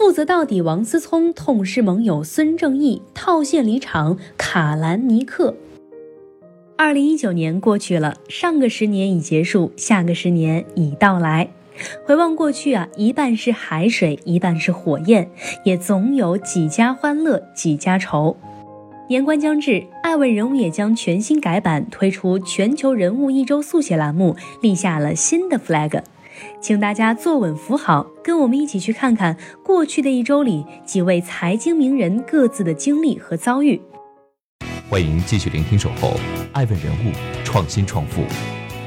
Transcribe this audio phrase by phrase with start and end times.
[0.00, 5.54] 负责到底，王思聪痛失盟友孙正义，套现离场卡兰尼克。
[6.78, 11.50] 二零一九年过去了，上个十年已结束，下个十年已到来。
[12.06, 15.30] 回望过去啊，一半是海水，一半是火焰，
[15.66, 18.34] 也总有几家欢乐几家愁。
[19.10, 26.02] 年关将至，艾问人物也将全新改版，推出全球人物一周速写栏目，立下了新的 flag。
[26.60, 33.80] 请大家坐稳扶好，跟我们一起去看看过去的一周里几位财经名人各自的经历和遭遇。
[34.88, 36.14] 欢迎继续聆听《守候
[36.52, 37.12] 爱问人物
[37.44, 38.22] 创新创富》，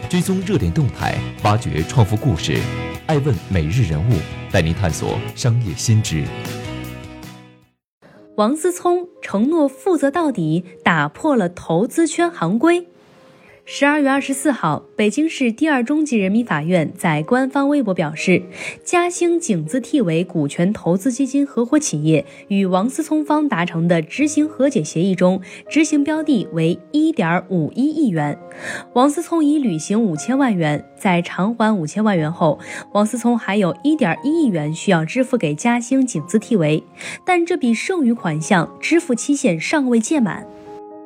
[0.10, 2.58] 追踪热点动态，挖掘创富故事。
[3.06, 4.14] 爱问每日人物
[4.52, 6.24] 带您探索商业新知。
[8.36, 12.88] 王思聪承诺负责到底，打破了投资圈行规。
[13.66, 18.44] 十二月二十四号，北京市第二中级人民法院在官方微博表示，
[18.84, 28.38] 嘉兴景字替为股权投资基金合伙企业与王思聪方达成的执行和解协议中，执行标的为一点五一亿元。
[28.92, 32.60] 王思聪已履行五千万元，在偿还五千万元后，
[32.92, 36.84] 王思聪还有一点一亿元需要支付给嘉兴景字替为，
[37.26, 40.46] 但这笔剩余款项支付期限尚未届满。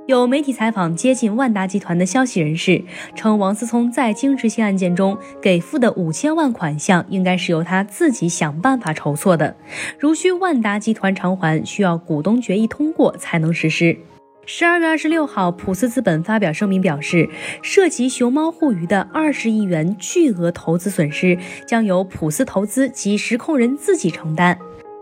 [0.07, 2.81] 有媒体采访接近万达集团的消息人士
[3.13, 9.57] 称，王思聪在京执行案件中给付的五千万款项，应该是由他自己想办法筹措的。
[9.99, 13.97] 如需万达集团偿还，需要股东决议通过才能实施。
[14.45, 17.29] 十二月二十六号，普思资本发表声明表示，
[17.61, 24.57] 涉及熊猫互娱的二十亿元巨额投资损失，将由普思投资及实控人自己承担。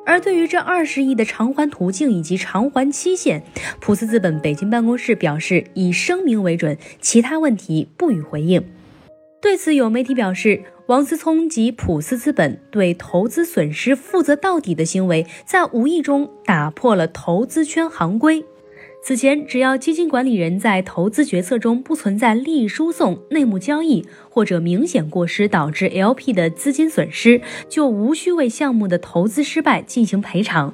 [0.06, 3.44] 而对于这二十亿的偿还途径以及偿还期限，
[3.80, 8.64] 普思资本北京办公室表示以声明为准，其他问题不予回应。
[9.42, 18.44] 对此，有媒体表示，王思聪及普思资本对投资损失负责到底的行为，在无意中打破了投资圈行规。
[19.08, 27.40] 此前，只要基金管理人在投资决策中不存在利益输送、内幕交易或者明显过失导致 LP 的资金损失，
[27.70, 30.74] 就无需为项目的投资失败进行赔偿。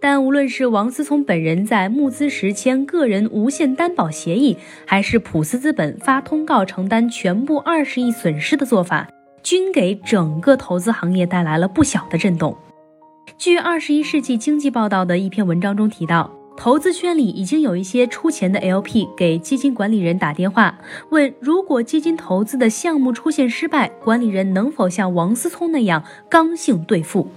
[0.00, 9.06] 但无论是王思聪本人在募资时签个人无限担保协议，还是普思资本发通告承担全部二十亿损失的做法，
[9.42, 12.56] 均给整个投资行业带来了不小的震动。
[13.36, 16.37] 据《二十一世纪经济报道》的一篇文章中提到。
[16.58, 20.76] 投资圈里已经有一些出钱的 LP 给基金管理人打电话，
[21.10, 27.28] 问如果基金投资的项目出现失败，管理人能否像王思聪那样刚性兑付？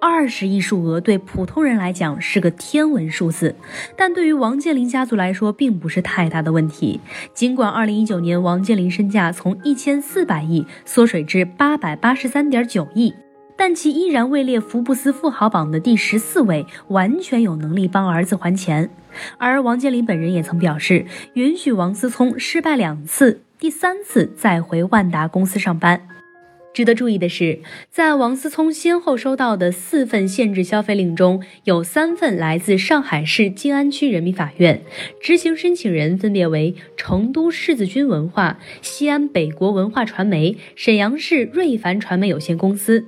[0.00, 3.54] 二十亿数额对普通人来讲是个天文数字，
[3.96, 7.00] 但对于王健林家族来说并不是太大的问题。
[7.32, 13.14] 尽管二零一九年王健林身价从一千四百亿缩水至八百八十三点九亿。
[13.56, 18.90] 但其依然位列福布斯富豪榜的第十四位，完全有能力帮儿子还钱。
[19.38, 26.06] 而王健林本人也曾表示，允许王思聪失败两次，第三次再回万达公司上班。
[26.74, 34.82] 值得注意的是，在王思聪先后收到的四份限制消费令中，有三份来自上海市静安区人民法院，
[35.18, 43.06] 执行申请人分别为成都世子君文化、西安北国文化传媒、沈阳市瑞凡传媒有限公司。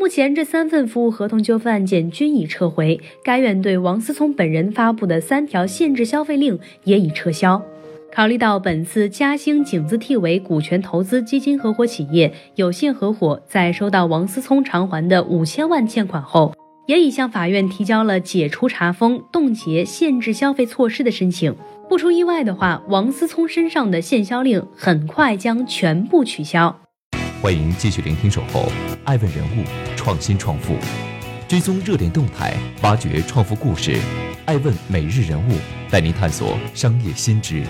[0.00, 7.62] 目前，这三份服务合同纠纷案件均已撤回，该院对王思聪本人发布的三条限制消费令也已撤销。
[8.10, 16.54] 考虑到本次嘉兴景字替为股权投资基金合伙企业有限合伙在收到王思聪偿还的五千万欠款后，
[16.86, 21.54] 也已向法院提交了解除查封、冻结限制消费措施的申请。
[21.90, 26.80] 不出意外的话，王思聪身上的限销令很快将全部取消。
[27.42, 28.70] 欢迎继续聆听《守候
[29.02, 29.64] 爱问人物
[29.96, 30.74] 创新创富》，
[31.48, 33.98] 追踪热点动态，挖掘创富故事。
[34.44, 35.54] 爱问每日人物
[35.90, 37.62] 带您探索商业新知。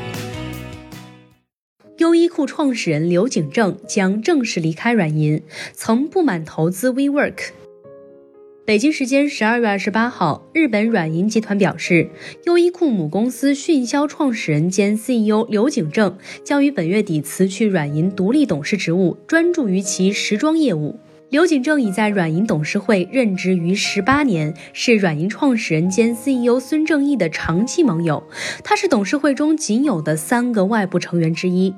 [1.99, 5.41] 优衣库创始人刘景正将正式离开软银，
[5.73, 7.51] 曾不满投资 WeWork。
[8.71, 12.09] 北京时间十二月二十八号，日本软银集团表示，
[12.45, 21.01] 优衣库母公司迅销创始人兼 CEO 刘景正将于本月底辞去软银独立董事职务，专注于其时装业务。
[21.31, 28.23] 刘景正已在软银董事会任职逾十八年，是软银创始人兼 CEO 孙正义的长期盟友。
[28.63, 31.75] 他是董事会中仅有的三个外部成员之一。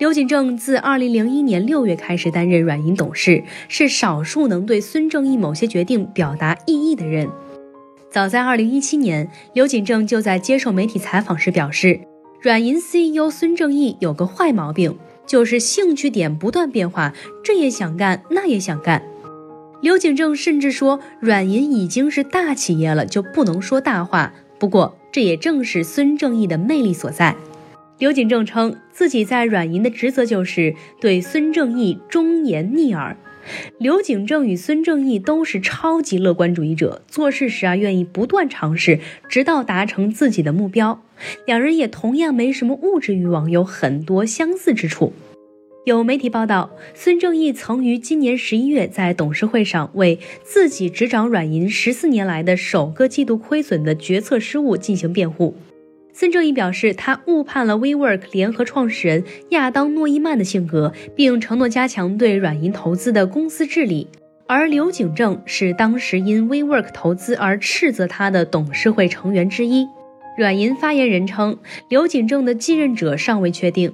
[0.00, 7.28] 刘景正自2001年6月开始担任软银董事，是少数能对孙正义某些决定表达异议的人。
[8.10, 12.00] 早在2017年，刘景正就在接受媒体采访时表示，
[12.40, 14.98] 软银 CEO 孙正义有个坏毛病。
[15.26, 17.12] 就是兴趣点不断变化，
[17.44, 19.00] 这也想干，那也想干。
[19.80, 24.32] 刘景正甚至说，软银已经是大企业了，就不能说大话。
[24.58, 27.36] 不过，这也正是孙正义的魅力所在。
[28.00, 33.14] 刘景正称自己在软银的职责就是对孙正义忠言逆耳。
[33.78, 41.02] 刘景正与孙正义都是超级乐观主义者，做事时啊愿意不断尝试，直到达成自己的目标。
[41.44, 45.12] 两人也同样没什么物质欲望，有很多相似之处。
[45.84, 55.54] 有媒体报道，孙正义曾于今年十一月在董事会上为自己执掌软银十四年来的首个季度亏损的决策失误进行辩护。
[56.20, 64.06] 孙正义表示，他误判了 WeWork 联合创始人亚当诺伊曼的性格，并承诺加强对软银投资的公司治理。
[64.46, 69.86] 而刘景正是当时因 WeWork 投资而斥责他的董事会成员之一。
[70.36, 71.56] 软银发言人称，
[71.88, 73.90] 刘景正的继任者尚未确定。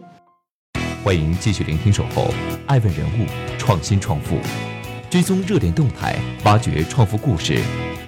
[1.05, 2.35] 欢迎继续聆听《守候
[2.67, 3.27] 爱问人物
[3.57, 4.35] 创新创富》，
[5.09, 7.57] 追踪热点动态，挖掘创富故事。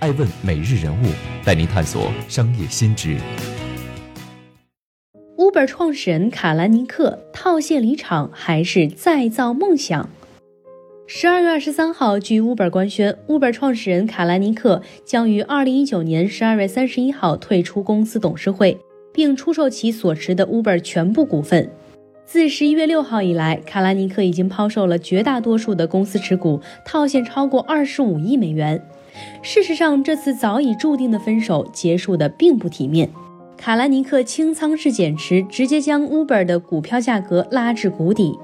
[0.00, 1.06] 爱问每日人物
[1.44, 3.16] 带您探索商业新知。
[5.38, 10.10] Uber 创始人卡兰尼克套现离场，还是再造梦想？
[11.06, 18.76] 十二月二十三号，据 Uber 官宣，Uber 创始人卡兰尼克将于二零一九年十二月三十一号退出公司董事会，
[19.12, 21.70] 并出售其所持的 Uber 全部股份。
[22.24, 28.84] 自十一月六号以来，卡拉尼克已经抛售了绝大多数的公司持股，套现超过二十五亿美元。
[29.42, 33.08] 事实上，这次早已注定的分手结束的并不体面。
[33.58, 38.38] 卡兰尼克清仓式减持，直接将 Uber 的股票价格拉至谷底。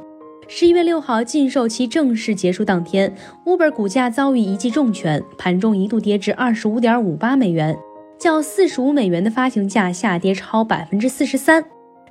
[0.48, 3.14] 十一月六号禁售期正式结束当天
[3.46, 7.78] ，Uber 股价遭遇一记重拳，盘中一度跌至二十五点五八美元，
[8.18, 11.64] 较四十五美元的发行价下跌超百分之四十三。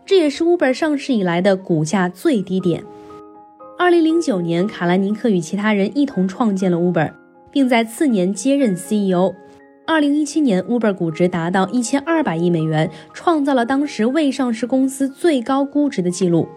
[0.05, 2.81] 这也是 Uber 上市以来的股价最低点。
[3.77, 7.11] 二零零九年，卡兰尼克与其他人一同创建了 Uber，
[7.51, 9.35] 并在次年接任 CEO。
[9.85, 16.47] 二零一七年，Uber 估值达到一千二百亿美元，创造了当时未上市公司最高估值的记录。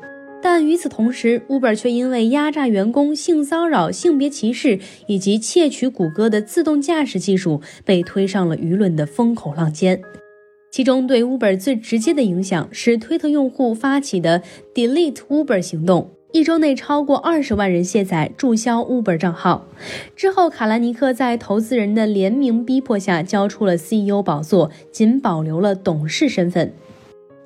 [0.41, 4.79] 但与此同时，Uber 却因为压榨员工、性骚扰、性别歧视
[5.09, 10.01] 以及窃取谷歌的自动驾驶技术，被推上了舆论的风口浪尖。
[10.71, 19.67] 其中对 Uber 最直接的影响是推特用户发起的 Delete Uber 行动，一周内超过二十万人卸载注销 Uber 账号。
[20.15, 26.75] 之后，卡兰尼克在投资人的联名逼迫下交出了 CEO 宝座，仅保留了董事身份。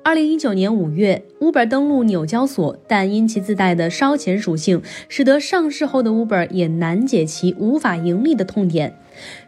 [0.03, 8.97] 二零一九年五月，Uber 登陆纽交所，但因其自带的烧钱属性，使得上市后的 Uber 也难解其无法盈利的痛点。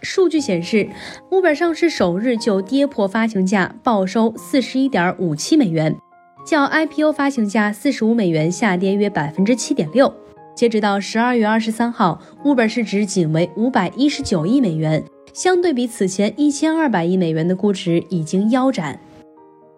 [0.04, 0.88] 数据显示
[1.32, 5.96] ，Uber 上市首日就跌破发行价，报收四十一点五七美元，
[6.46, 10.14] 较 IPO 发行价四十五美元下跌约百分之七点六。
[10.56, 15.04] 截止到十二月二十三号，Uber 市值仅为五百一十九亿美元，
[15.34, 19.00] 相对比此前一千二百亿美元的估值已经腰斩。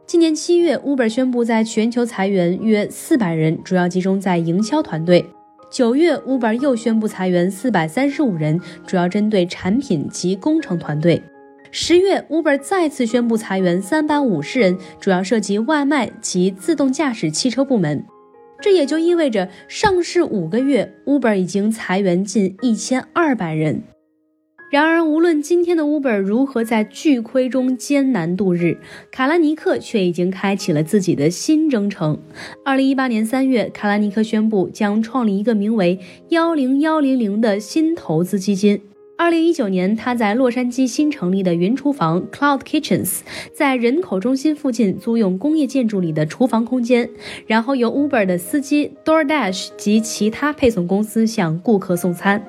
[0.05, 5.25] 今年七月，Uber 宣布在全球裁员约四百人，主要集中在营销团队。
[5.71, 11.21] 九月，Uber 又宣布裁员四百三十五人，主要针对产品及工程团队。
[11.77, 18.05] 十月，Uber 再次宣布裁员三百五十人，主要涉及外卖及自动驾驶汽车部门。
[18.61, 23.83] 这也就意味着，上市五个月，Uber 已经裁员近一千二百人。
[24.71, 28.77] 然而，无论今天的 Uber 如何在巨亏中艰难度日，
[29.11, 32.17] 卡拉尼克却已经开启了自己的新征程。
[32.63, 35.99] 二零一八年三月，卡拉尼克宣布将创立一个名为
[36.31, 38.79] “幺零幺零零”的新投资基金。
[39.17, 43.19] 二零一九年，他在洛杉矶新成立的云厨房 Cloud Kitchens，
[43.53, 47.09] 在人口中心附近租用工业建筑里的厨房空间，
[47.47, 52.43] 然后由 Uber 的司机 DoorDash 及其他配送公司向顾客送餐。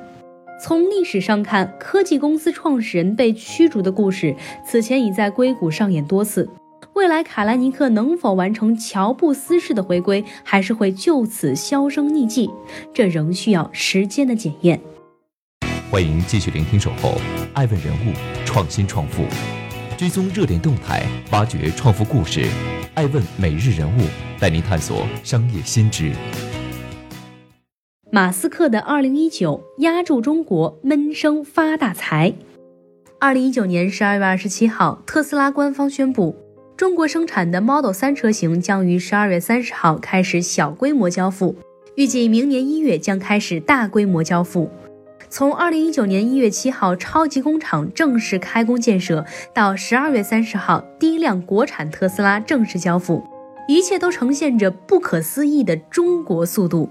[0.61, 4.35] 从历史上看，科技公司创始人被驱逐的故事，
[4.66, 6.49] 此前已在硅谷上演多次。
[6.94, 12.50] 未来卡兰尼克能否完成乔布斯式的回归，还是会就此销声匿迹，
[12.92, 14.80] 这仍需要时间的检验。
[15.88, 17.21] 欢迎继续聆听《守候
[17.55, 18.12] 爱问人物
[18.45, 19.23] 创新创富》，
[19.97, 22.45] 追踪热点动态，挖掘创富故事。
[22.95, 24.02] 爱问每日人物
[24.40, 26.11] 带您探索商业新知。
[28.11, 32.35] 马斯克的二零一九压住中国闷声发大财。
[33.21, 36.35] 二零一九年十二月二十七号，特斯拉官方宣布，
[36.76, 41.55] 中国生产的 Model 三车型将于十二月三十号开始小规模交付，
[41.95, 44.69] 预计明年一月将开始大规模交付。
[45.28, 53.23] 从二零一九年一月七号超级工厂正式开工建设到十二月三十号第一辆国产特斯拉正式交付，
[53.68, 56.88] 一切都呈现着不可思议的中国速度。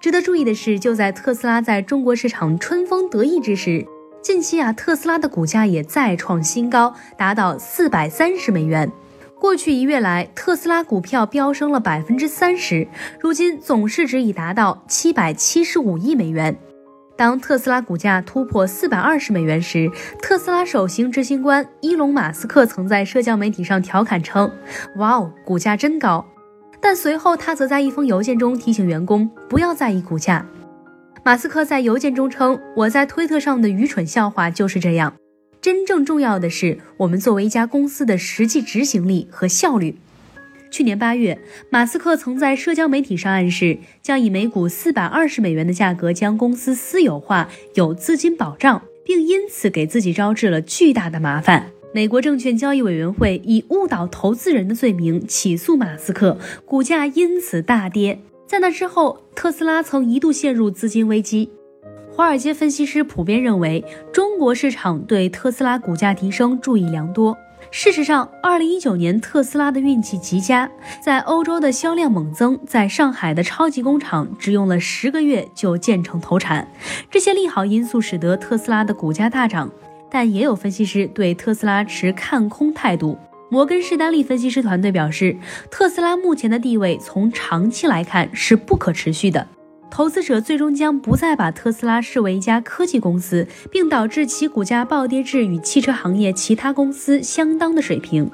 [0.00, 3.84] 值得注意的是，就在特斯拉在中国市场春风得意之时。
[4.22, 8.90] 近期啊，特斯拉的股价也再创新高，达到四百三十美元。
[9.38, 12.88] 过去一月来，特斯拉股票飙升了百分之三十，
[13.20, 16.56] 如今总市值已达到七百七十五亿美元。
[17.16, 24.52] 当特斯拉股价突破四百二十美元时，特斯拉首席执行官伊隆·马斯克曾在社交媒体上调侃称
[24.96, 26.24] ：“哇哦，股价真高。”
[26.78, 30.44] 但随后他则在一封邮件中提醒员工不要在意股价。
[31.24, 35.14] 马斯克在邮件中称：“我在推特上的愚蠢笑话就是这样。
[35.62, 39.98] 真正重要的是我们作为一家公司的实际执行力和效率。”
[40.70, 41.38] 去年八月，
[41.70, 51.70] 马斯克曾在社交媒体上暗示，将以每股四百二十美元的价格将公司私有化，有资金保障，并因此给自己招致了巨大的麻烦。
[51.94, 58.20] 美国证券交易委员会以误导投资人的罪名起诉马斯克，股价因此大跌。
[58.46, 61.48] 在那之后，特斯拉曾一度陷入资金危机。
[62.12, 67.36] 华尔街分析师普遍认为，中国市场对特斯拉股价提升注意良多。
[67.70, 70.70] 事实上，2019年特斯拉的运气极佳，
[71.00, 76.66] 在欧洲的销量猛增，在上海的超级工厂只用了十个月就建成投产。
[77.10, 79.70] 这些利好因素使得特斯拉的股价大涨，
[80.10, 83.18] 但也有分析师对特斯拉持看空态度。
[83.48, 85.36] 摩根士丹利分析师团队表示，
[85.70, 89.46] 特斯拉目前的地位从长期来看是不可持续的，
[89.90, 98.30] 投资者最终将不再把特斯拉视为一家科技公司，并导致其股价暴跌至与汽车行业其他公司相当的水平。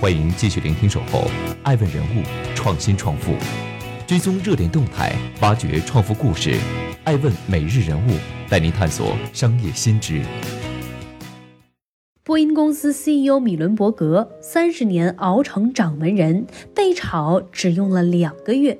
[0.00, 1.30] 欢迎继续聆听《守候
[1.62, 2.22] 爱问人物
[2.54, 3.32] 创新创富》，
[4.06, 6.54] 追踪热点动态，挖掘创富故事。
[7.04, 8.12] 爱问每日人物
[8.48, 10.22] 带您探索商业新知。
[12.22, 18.78] 波音公司 CEO 米伦伯格三十年熬成掌门人，被炒只用了两个月。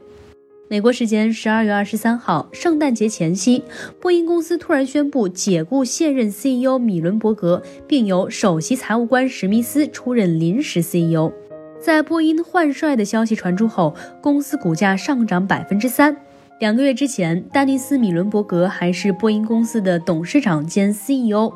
[0.67, 3.63] 美国时间十二月二十三号，圣诞节前夕，
[4.01, 11.31] 波音公司突然宣布解雇现任 CEO 米伦伯格，并由首席财务官史密斯出任临时 CEO。
[11.79, 16.17] 在波音换帅的消息传出后，公司股价上涨百分之三。
[16.65, 21.53] 两个月之前，丹尼斯·米伦伯格还是波音公司的董事长兼 CEO。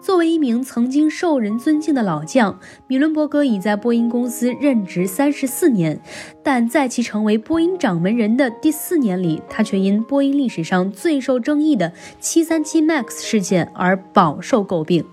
[0.00, 6.00] 作为一名曾经受人尊敬的老将，米伦伯格已在波音公司任职三十四年。
[6.44, 15.04] 但在其成为波音掌门人的第四年里，他却因波音历史上最受争议的737 MAX 事件而饱受诟病。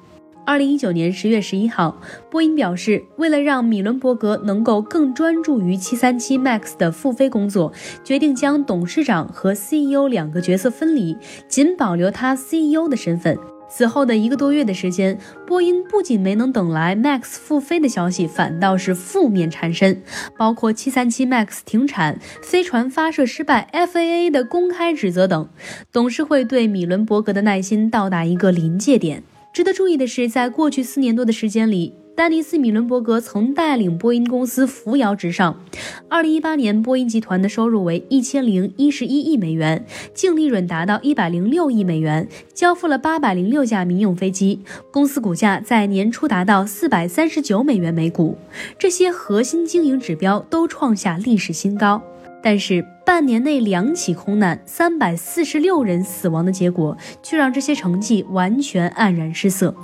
[0.50, 2.01] 二零一九年十月十一号，
[2.32, 7.72] 波音表示，为了让米伦伯格能够更专注于七三七 MAX 的复飞工作，
[8.03, 11.15] 决定将董事长和 CEO 两个角色分离，
[11.48, 13.38] 仅保留他 CEO 的身份。
[13.70, 20.01] 此后的一个多月的时间，波音不仅没能等来 MAX 复飞的消息，反倒是负面缠身，
[20.36, 25.48] 包括七三七 MAX 停产、飞船发射失败、FAA 的公开指责等。
[25.91, 29.22] 董事会对米伦伯格的耐心到达一个临界点。
[29.51, 35.60] 值得注意的是，在过去四年多的时间里，丹尼斯·米伦伯格曾带领波音公司扶摇直上。
[36.08, 44.62] 二零一八年，波音集团的收入为一千零一十一亿美元，净利润达到一百零六亿美元，交付了八百零六架民用飞机。
[44.91, 48.38] 公司股价在年初达到四百三十九美元每股，
[48.77, 52.01] 这些核心经营指标都创下历史新高。
[52.41, 59.75] 但是，半年内两起空难，三百四十六人死亡的结果，却让这些成绩完全黯然失色。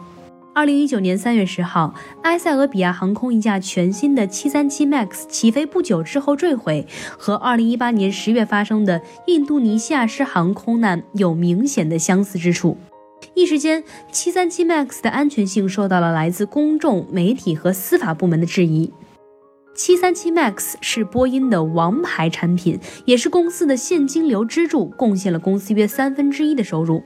[0.54, 1.94] 二零一九年三月十号，
[2.24, 12.78] 埃塞俄比亚航空一架全新的七三七 MAX 起飞不久之后坠毁，和二零一八年十月发生的印度尼西亚失航空难有明显的相似之处。
[13.34, 13.84] 一时间，
[14.14, 18.94] 七三七 MAX 的安全性受到了来自公众、媒体和司法部门的质疑。
[19.76, 27.04] 737 MAX 是波音的王牌产品，也是公司的现金流支柱，贡献了公司约三分之一的收入。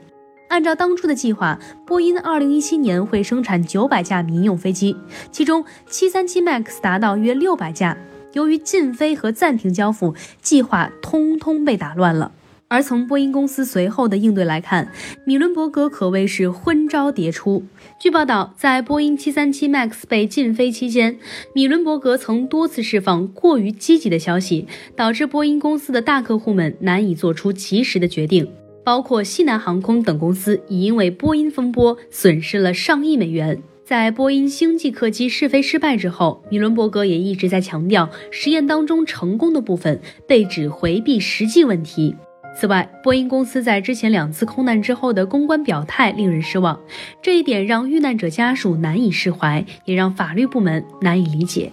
[0.48, 4.96] 按照当初的计划，波音2017年会生产900架民用飞机，
[5.32, 7.96] 其中737 MAX 达到约600架。
[8.34, 12.30] 由于禁飞和暂停交付，计划通通被打乱了。
[12.70, 14.92] 而从波音公司随后的应对来看，
[15.24, 17.64] 米伦伯格可谓是昏招迭出。
[17.98, 21.18] 据报道，在波音737 MAX 被禁飞期间，
[21.52, 28.48] 米伦伯格曾多次释放过于积极的消息，导致波音公司的大客户们难以做出及时的决定。
[28.84, 33.60] 包括西南航空等公司已因为波音风波损失了上亿美元。
[33.84, 42.14] 在波音星际客机试飞失败之后，米伦伯格也一直在强调，实验当中成功的部分被指回避实际问题。
[42.56, 46.78] 此外，波音公司在之前两次空难之后的公关表态令人失望，
[47.22, 51.72] 这一点让遇难者家属难以释怀，也让法律部门难以理解。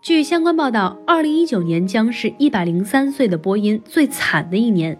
[0.00, 4.98] 据相关报道，二零一九年将是一百零三岁的波音最惨的一年。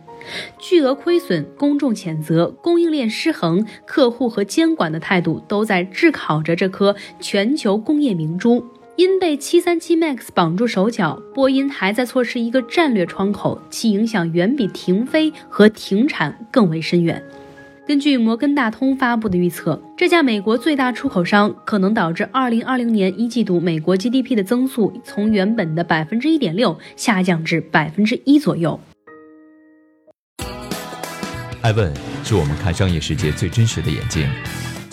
[0.59, 8.64] 巨额亏损、公众谴责、供应链失衡、客户和监管的态度，都在炙烤着这颗全球工业明珠。
[8.96, 17.20] 因被737 MAX 绑住手脚，波音还在错失一个战略窗口，其影响远比停飞和停产更为深远。
[17.86, 28.78] 根据摩根大通发布的预测，这家美国最大出口商可能导致2020年一季度美国 GDP 的增速从原本的百分之一点六下降至百分之一左右。
[31.62, 34.26] 艾问是我们看商业世界最真实的眼睛，